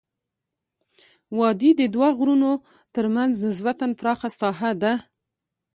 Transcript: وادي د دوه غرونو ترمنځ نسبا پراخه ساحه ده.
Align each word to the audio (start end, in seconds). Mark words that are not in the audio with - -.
وادي 1.37 1.71
د 1.79 1.81
دوه 1.95 2.09
غرونو 2.17 2.51
ترمنځ 2.95 3.33
نسبا 3.45 3.73
پراخه 3.99 4.29
ساحه 4.39 4.71
ده. 4.81 4.93